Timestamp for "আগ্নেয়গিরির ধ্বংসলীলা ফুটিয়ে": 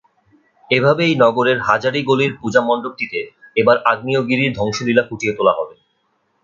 3.85-5.33